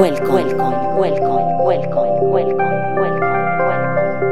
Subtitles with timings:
[0.00, 2.56] welcome, welcome, welcome, welcome, welcome,
[2.96, 3.20] welcome,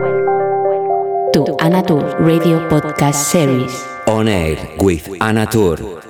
[0.01, 3.85] welcome, to Anatur Radio Podcast Series.
[4.07, 6.01] On Air with Anatur.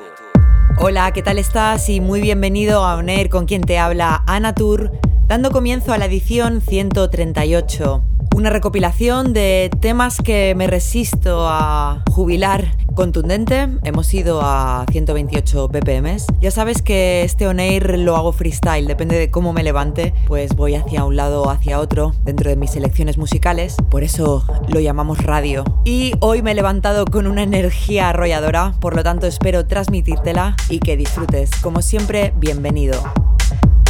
[0.78, 1.88] Hola, ¿qué tal estás?
[1.88, 4.92] Y muy bienvenido a On Air con quien te habla Anatur,
[5.26, 8.04] dando comienzo a la edición 138
[8.38, 13.68] una recopilación de temas que me resisto a jubilar contundente.
[13.84, 16.16] Hemos ido a 128 BPM.
[16.40, 20.56] Ya sabes que este on air lo hago freestyle, depende de cómo me levante, pues
[20.56, 23.76] voy hacia un lado o hacia otro dentro de mis selecciones musicales.
[23.88, 25.62] Por eso lo llamamos radio.
[25.84, 30.80] Y hoy me he levantado con una energía arrolladora, por lo tanto espero transmitírtela y
[30.80, 31.52] que disfrutes.
[31.62, 33.00] Como siempre, bienvenido.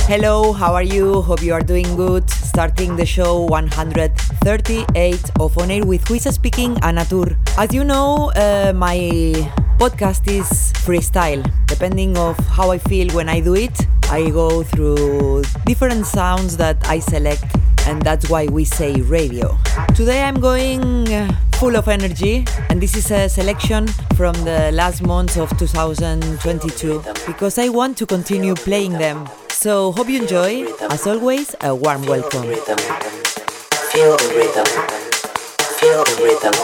[0.06, 1.23] Hello, how are you?
[1.27, 2.25] Hope you are doing good.
[2.29, 3.48] Starting the show
[4.48, 7.37] 138 of On Air with Huisa speaking, Anna Tur.
[7.59, 8.97] As you know, uh, my
[9.77, 11.45] podcast is freestyle.
[11.67, 13.78] Depending of how I feel when I do it,
[14.11, 17.45] I go through different sounds that I select
[17.87, 19.55] and that's why we say radio.
[19.95, 21.06] Today I'm going
[21.56, 27.59] full of energy and this is a selection from the last months of 2022 because
[27.59, 30.65] I want to continue playing them so hope you enjoy.
[30.89, 33.28] As always, a warm welcome.
[33.98, 34.68] Feel the rhythm.
[35.80, 36.54] Feel the rhythm.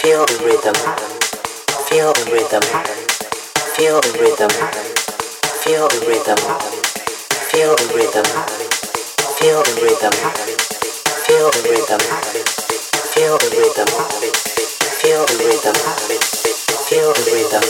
[0.00, 0.72] Feel the rhythm.
[1.84, 2.64] Feel the rhythm.
[3.76, 4.48] Feel the rhythm.
[5.60, 6.40] Feel the rhythm.
[7.52, 8.24] Feel the rhythm.
[9.36, 10.16] Feel the rhythm.
[11.28, 12.00] Feel the rhythm.
[13.12, 13.92] Feel the rhythm.
[15.02, 15.76] Feel the rhythm.
[16.88, 17.60] Feel the rhythm.